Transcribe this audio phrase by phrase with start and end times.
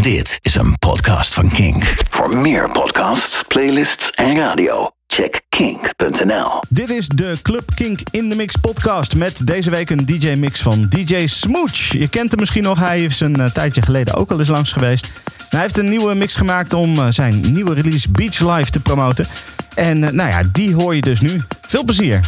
[0.00, 1.94] Dit is een podcast van Kink.
[2.10, 6.60] Voor meer podcasts, playlists en radio, check kink.nl.
[6.68, 10.86] Dit is de Club Kink in the Mix podcast met deze week een DJ-mix van
[10.88, 11.92] DJ Smooch.
[11.92, 14.72] Je kent hem misschien nog, hij is een eh, tijdje geleden ook al eens langs
[14.72, 15.10] geweest.
[15.48, 19.26] Hij heeft een nieuwe mix gemaakt om eh, zijn nieuwe release Beach Life te promoten.
[19.74, 21.42] En eh, nou ja, die hoor je dus nu.
[21.68, 22.20] Veel plezier.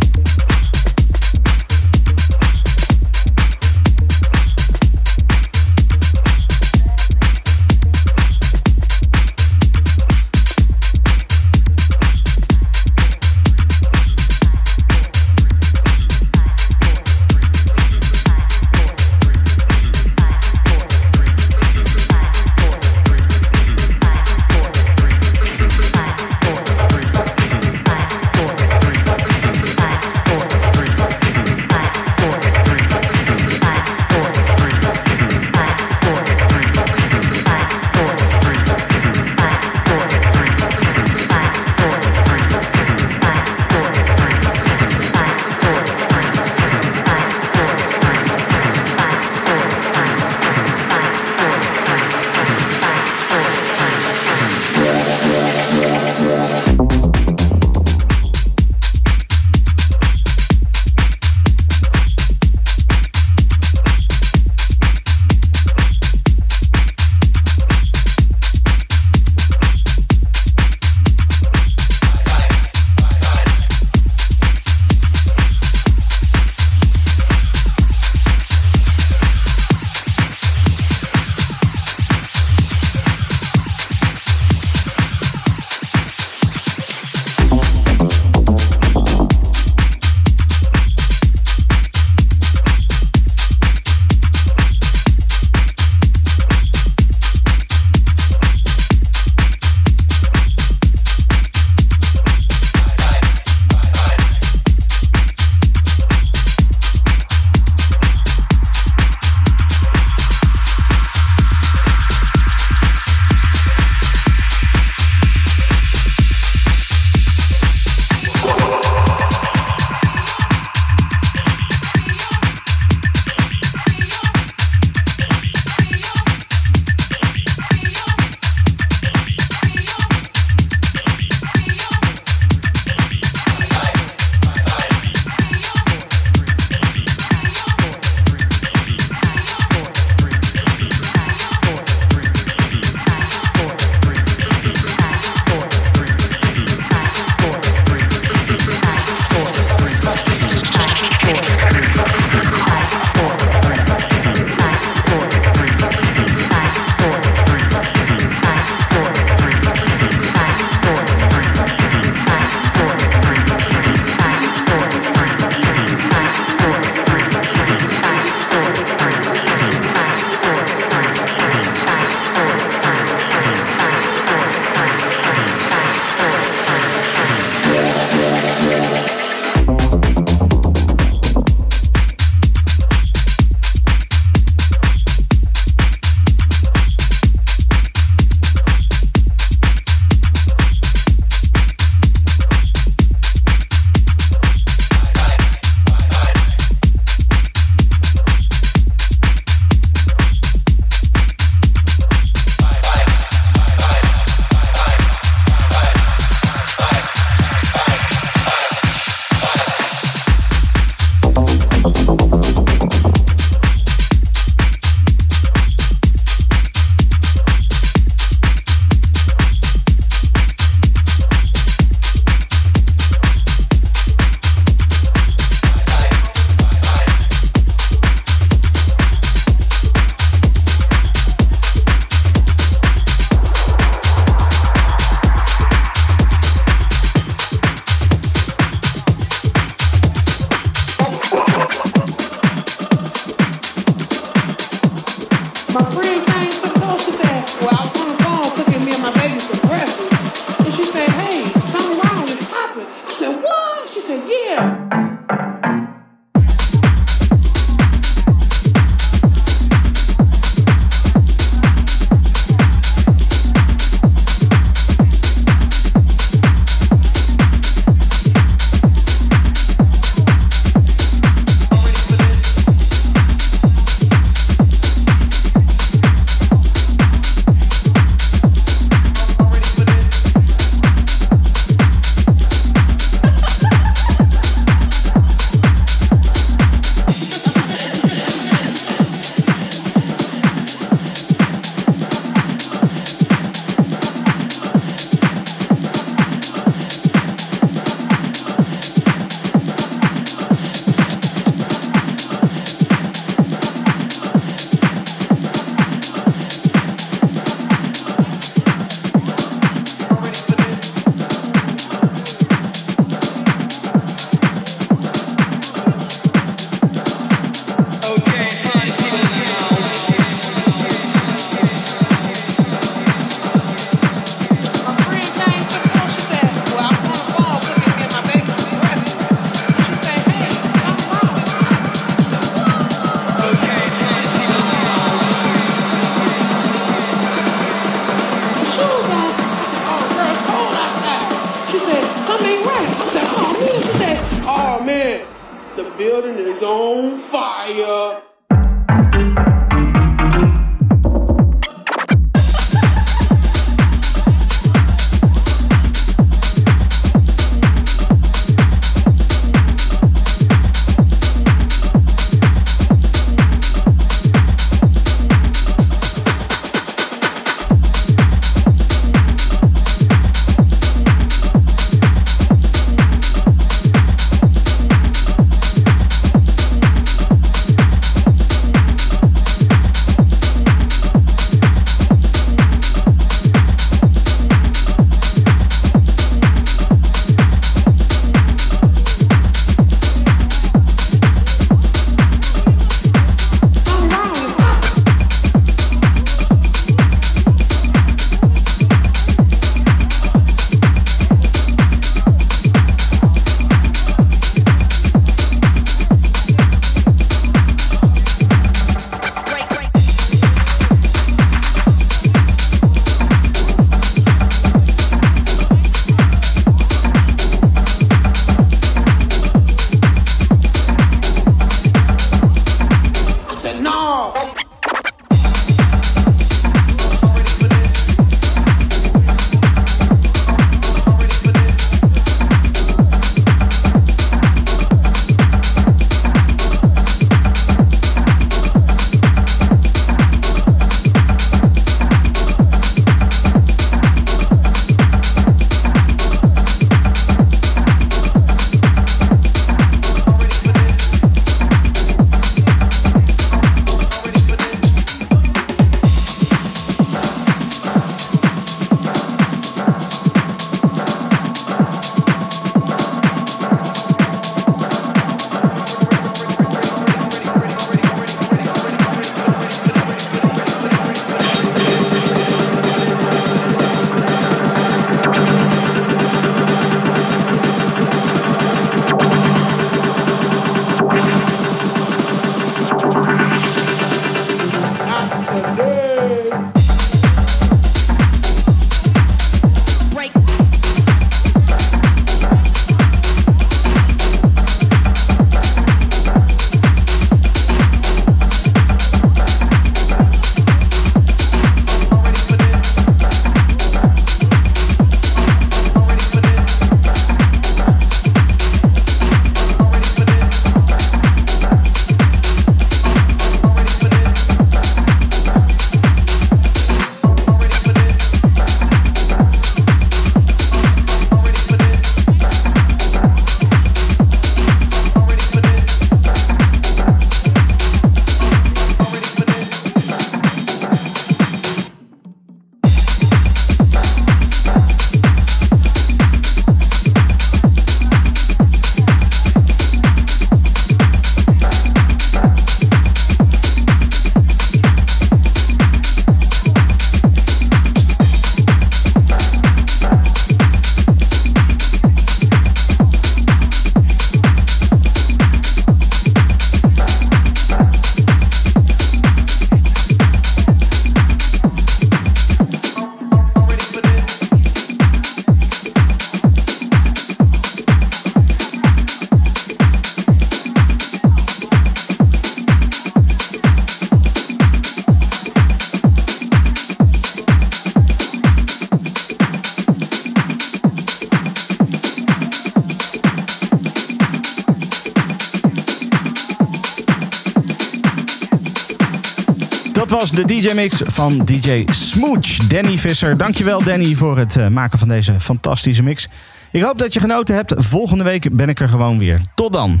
[590.30, 592.56] Was de DJ-mix van DJ Smooch.
[592.56, 593.36] Danny Visser.
[593.36, 596.28] Dankjewel Danny voor het eh, maken van deze fantastische mix.
[596.72, 597.74] Ik hoop dat je genoten hebt.
[597.76, 599.40] Volgende week ben ik er gewoon weer.
[599.54, 600.00] Tot dan.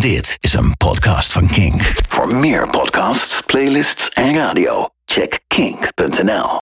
[0.00, 1.92] Dit is een podcast van Kink.
[2.08, 6.50] Voor meer podcasts, playlists en radio, check kink.nl.